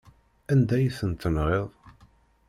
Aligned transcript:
Anda 0.51 0.73
ay 0.77 0.87
tent-tenɣiḍ? 0.97 1.67